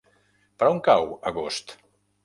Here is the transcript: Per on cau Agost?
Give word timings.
Per 0.63 0.71
on 0.71 0.81
cau 0.89 1.13
Agost? 1.33 1.79